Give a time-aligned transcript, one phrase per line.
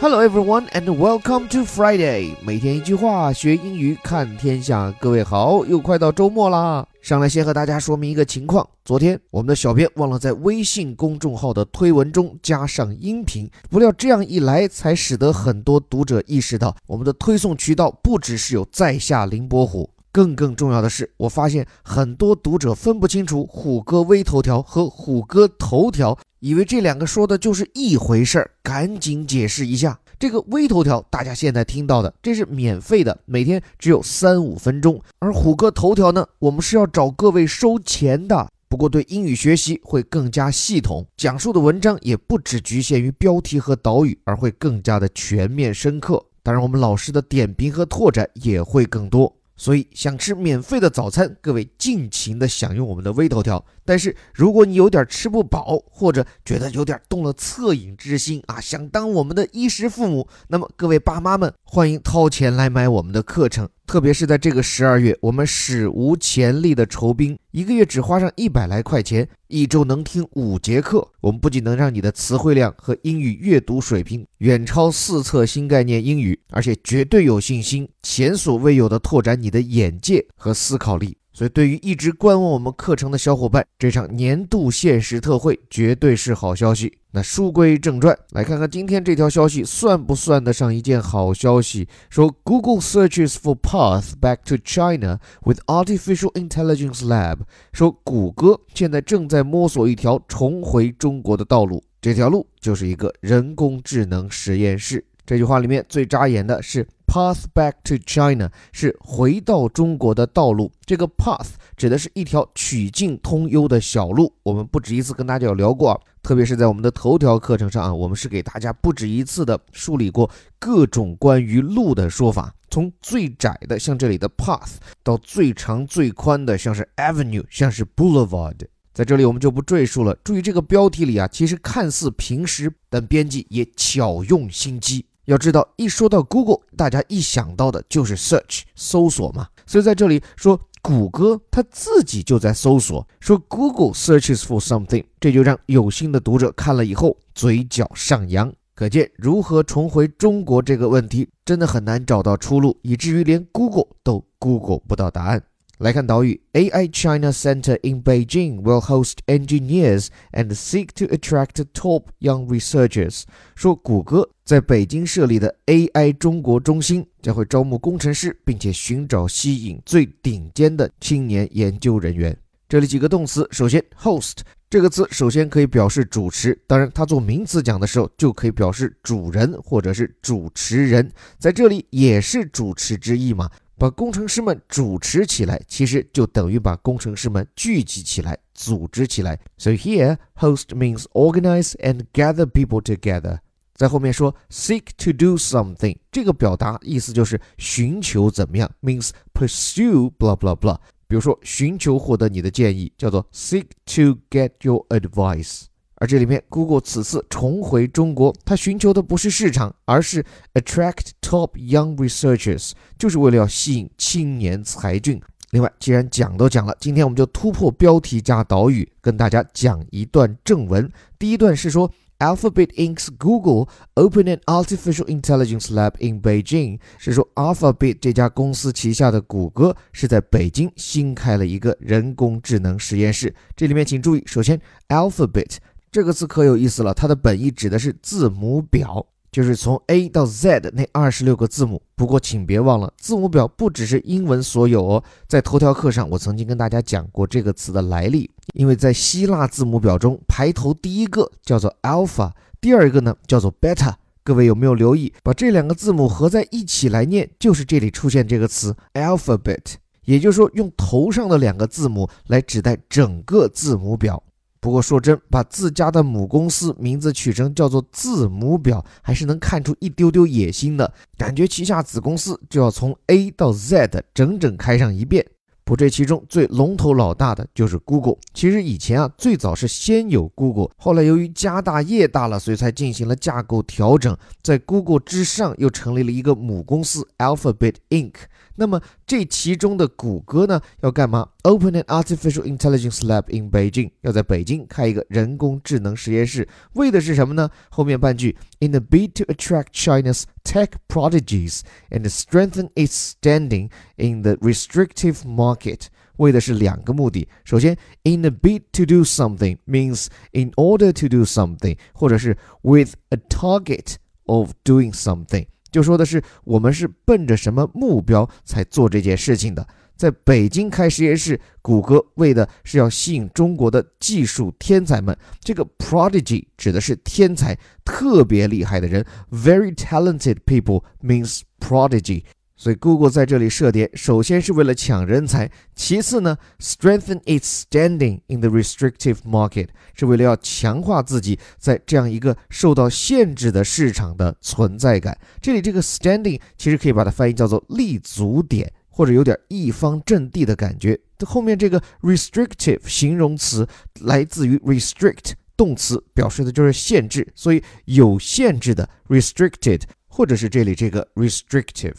[0.00, 2.32] Hello everyone and welcome to Friday。
[2.40, 4.94] 每天一句话，学英语看天下。
[5.00, 6.86] 各位好，又快到周末啦。
[7.02, 19.90] 上来先和大家说明一个情况：昨天我们的小编忘了在微信公众号的推文中加上音频，不料这样一来，才使得很多读者意识到，我们的推送渠道不只是有在下凌波虎。
[20.10, 28.50] 更更重要的是，我发现很多读者分不清楚虎哥微头条和虎哥头条，以为这两个说的就是一回事儿。
[28.62, 38.48] 赶紧解释一下，这个微头条大家现在听到的，这是免费的，每天只有三五分钟；而虎哥头条呢，我们是要找各位收钱的。
[38.68, 46.22] 不过对英语学习会更加系统，讲述的文章也不只局限于标题和导语，而会更加的全面深刻。
[46.42, 49.34] 当然，我们老师的点评和拓展也会更多。
[49.58, 53.62] 所以想吃免费的早餐，各位尽情的享用我们的微头条。
[53.84, 63.68] 但是如果你有点吃不饱，或者觉得有点动了恻隐之心啊，想当我们的衣食父母，那么各位爸妈们欢迎掏钱来买我们的课程。
[63.88, 71.08] 特别是在这个十二月，我们史无前例的酬宾，一个月只花上一百来块钱，一周能听五节课。
[71.22, 81.16] 我们不仅能让你的词汇量和英语阅读水平远超四册新概念英语，而且绝对有信心前所未有的拓展你的眼界和思考力。
[81.38, 86.92] 所以，对于一直观望我们课程的小伙伴，这场年度限时特惠绝对是好消息。
[87.12, 91.86] 那书归正传，来看看今天这条消息算不算得上一件好消息？
[92.10, 97.38] 说 Google searches for path back to China with artificial intelligence lab。
[97.72, 105.04] 说谷歌现在正在摸索一条重回中国的道路，这条路就是一个人工智能实验室。
[105.24, 106.84] 这句话里面最扎眼的是。
[107.08, 110.70] Path back to China 是回到中国的道路。
[110.84, 114.34] 这个 path 指的是一条曲径通幽的小路。
[114.42, 128.56] 我们不止一次跟大家有聊过啊，特别是在我们的头条课程上啊，我们是给大家不止一次的梳理过各种关于路的说法，从最窄的像这里的 path 到最长最宽的像是 avenue，像是 boulevard。
[128.92, 130.14] 在这里我们就不赘述了。
[130.24, 135.06] 注意这个标题里啊，其实看似平实，但编辑也巧用心机。
[135.28, 139.46] 要知道，一说到 Google，大家一想到的就是 search 搜索嘛。
[139.66, 148.50] 所以在这里说谷歌它自己就在搜索，说 Google searches for something，这就让有心的读者看了以后嘴角上扬。
[148.74, 155.42] 可见如何重回中国这个问题真的很难找到出路，以至于连 Google 都 Google 不到答案。
[155.78, 163.22] 来看岛屿，AI China Center in Beijing will host engineers and seek to attract top young researchers。
[163.54, 172.36] 说谷歌在北京设立的 AI 中国中心将会招募工程师，并且寻找吸引最顶尖的青年研究人员。
[172.68, 181.08] 这里几个动词，首先 host 这个词首先可以表示主持，当然它做名词讲的时候就可以表示主人或者是主持人，
[181.38, 183.48] 在这里也是主持之意嘛。
[183.77, 189.39] 把工程师们主持起来，其实就等于把工程师们聚集起来、组织起来。
[189.57, 193.39] So here, host means organize and gather people together。
[193.73, 200.77] 在后面说 seek to do something，这个表达意思就是寻求怎么样，means pursue blah blah blah。
[201.07, 205.63] 比如说寻求获得你的建议，叫做 seek to get your advice。
[206.00, 215.20] 而这里面，Google 此次重回中国，它寻求的不是市场，而是 attract top young researchers，就是为了要吸引青年才俊。
[215.50, 220.88] 另外，既然讲都讲了，今天我们就突破标题加导语，跟大家讲一段正文。
[221.18, 233.34] 第一段是说，Alphabet Inc.'s Google open an artificial intelligence lab in Beijing，是说 Alphabet 这家公司旗下的谷歌是在北京新开了一个人工智能实验室。
[233.56, 235.56] 这里面请注意，首先 Alphabet。
[235.90, 241.80] 这个词可有意思了，它的本意指的是字母表，就是从 A 到 Z 的那二十六个字母。
[241.96, 245.02] 不过请别忘了，字母表不只是英文所有哦。
[245.26, 253.94] 在头条课上，我曾经跟大家讲过这个词的来历，因为在希腊字母表中，排头第一个叫做 Alpha，第二个呢叫做 Beta。
[254.22, 264.22] 各位有没有留意，把这两个字母合在一起来念，就是这里出现这个词 Alphabet，也就是说用头上的两个字母来指代整个字母表。
[264.60, 271.46] 不过说真，把自家的母公司名字取成叫做字母表，还是能看出一丢丢野心的感觉。
[271.46, 275.24] 旗下子公司就要从 A 到 Z 整整开上一遍。
[275.68, 278.16] 不，这其中最龙头老大的就是 Google。
[278.32, 288.14] 其实以前啊，最早是先有 Google，后来由于家大业大了，所以才进行了架构调整，在 Google 之上又成立了一个母公司 Alphabet Inc。
[288.54, 297.50] 那么这其中的谷歌呢，要干嘛？Open an artificial intelligence lab in Beijing，要在北京开一个人工智能实验室，为的是什么呢？
[297.68, 305.87] 后面半句，In a bid to attract China's tech prodigies and strengthen its standing in the restrictive market，
[306.17, 307.27] 为的是两个目的。
[307.43, 313.95] 首先，in a bid to do something means in order to do something，或者是 with a target
[314.25, 315.47] of doing something。
[315.71, 319.67] 就说的是我们是奔着什么目标才做这件事情的。
[319.98, 325.14] 在北京开实验室，谷歌为的是要吸引中国的技术天才们。
[325.40, 329.04] 这个 prodigy 指的是天才，特别厉害的人。
[329.32, 332.22] Very talented people means prodigy。
[332.60, 345.16] 所以，Google 在这里设点，首先是为了抢人才，其次呢，strengthen its standing in the restrictive market，是为了要强化自己在这样一个受到限制的市场的存在感。
[345.40, 350.98] 这里这个 standing 其实可以把它翻译叫做立足点，或者有点一方阵地的感觉。
[351.24, 353.64] 后面这个 restrictive 形容词
[354.00, 361.94] 来自于 restrict 动词，表示的就是限制，所以有限制的 restricted，或者是这里这个 restrictive。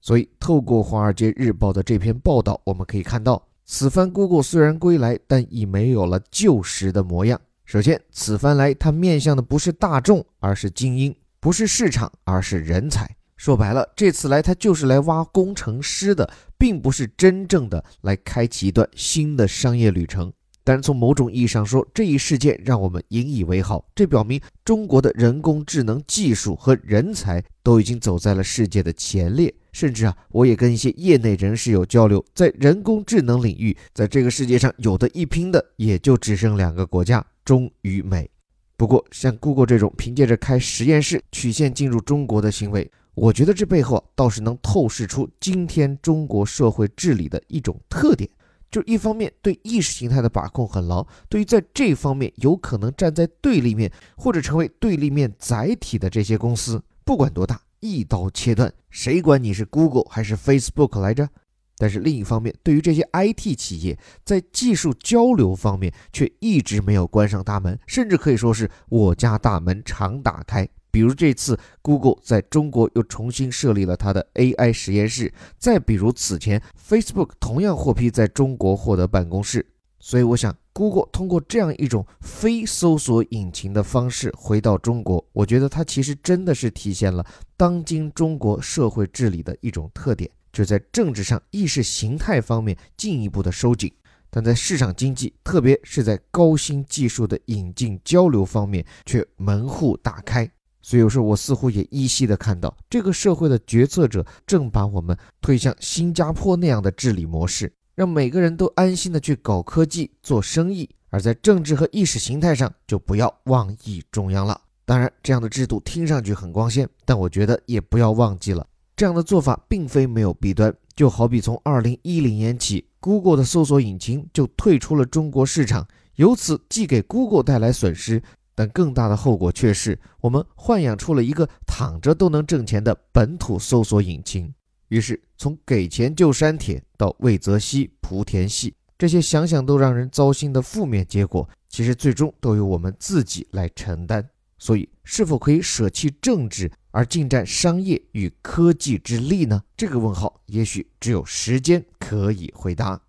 [0.00, 7.38] 所以，透过《华尔街日报》的这篇报道，我们可以看到，此番 Google 虽然归来，但已没有了旧时的模样。
[7.66, 13.17] 首先，此番来，它面向的不是大众，而是精英；不是市场，而是人才。
[13.38, 20.30] 说白了，这次来，它就是来挖工程师的，并不是真正的来开启一段新的商业旅程。
[20.64, 23.82] 但从某种意义上说，这一事件让我们引以为豪。
[23.94, 29.54] 这表明中国的人工智能技术和人才都已经走在了世界的前列。
[29.72, 38.28] 甚至啊，我也跟一些业内人士有交流，在人工智能领域，在这个世界上有的一拼的，也就只剩两个国家：中与美。
[38.76, 42.88] 不过，像 Google 这种凭借着开实验室曲线进入中国的行为，
[43.20, 48.30] 我觉得这背后倒是能透视出今天中国社会治理的一种特点，
[48.70, 57.60] 就是一方面对意识形态的把控很牢，对于在这方面有可能站在对立面或者成为对立面载体的这些公司，不管多大。
[57.80, 61.28] 一刀切断，谁管你是 Google 还是 Facebook 来着？
[61.76, 70.68] 但是另一方面，对于这些 IT 企业，在技术交流方面却一直没有关上大门，甚至可以说是我家大门常打开。
[70.90, 79.66] 比如这次 Google 在中国又重新设立了它的 AI 实验室，再比如此前 Facebook 同样获批在中国获得办公室。
[79.98, 80.56] 所以我想。
[80.74, 87.26] Google 通过这样一种非搜索引擎的方式回到中国，我觉得它其实真的是体现了
[87.56, 93.92] 当今中国社会治理的一种特点，就在政治上意识形态方面进一步的收紧，
[94.30, 100.48] 但在市场经济，特别是在高新技术的引进交流方面却门户大开。
[100.88, 107.70] 所以有时候我似乎也依稀的看到，这个社会的决策者正把我们推向新加坡那样的治理模式。
[107.94, 114.58] 让每个人都安心的去搞科技、做生意，而在政治和意识形态上就不要妄议中央了。
[114.86, 120.74] 当然，这样的制度听上去很光鲜，但我觉得也不要忘记了，这样的做法并非没有弊端。
[120.96, 128.22] 就好比从二零一零年起，Google 的搜索引擎就退出了中国市场，由此既给 Google 带来损失，
[128.58, 134.52] 但更大的后果却是我们豢养出了一个躺着都能挣钱的本土搜索引擎。
[134.88, 144.28] 于是，从给钱就删帖到魏则西、莆田系，这些想想都让人糟心的负面结果，其实最终都由我们自己来承担。
[144.58, 149.62] 所以，是否可以舍弃政治而进占商业与科技之力呢？
[149.76, 153.00] 这个问号，也许只有时间可以回答。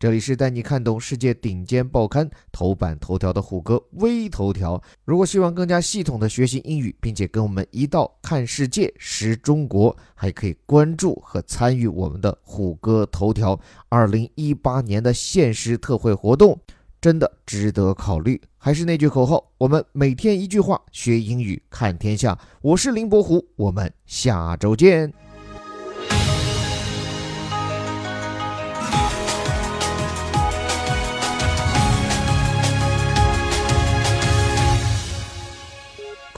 [0.00, 4.80] 这里是带你看懂世界顶尖报刊头版头条的虎哥微头条。
[5.04, 16.56] 如果希望更加系统的学习英语，并且跟我们一道看世界、识中国，还可以关注和参与我们的虎哥头条二零一八年的限时特惠活动，
[17.00, 18.40] 真的值得考虑。
[18.56, 22.38] 还是那句口号：我们每天一句话，学英语看天下。
[22.62, 25.12] 我是林伯虎，我们下周见。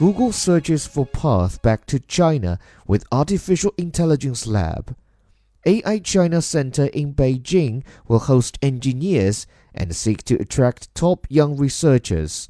[0.01, 4.95] Google searches for path back to China with Artificial Intelligence Lab.
[5.67, 12.49] AI China Center in Beijing will host engineers and seek to attract top young researchers.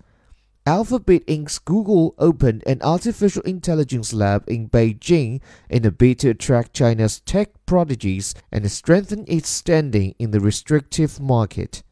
[0.65, 6.73] Alphabet Inc.'s Google opened an artificial intelligence lab in Beijing in a bid to attract
[6.73, 11.83] China's tech prodigies and strengthen its standing in the restrictive market.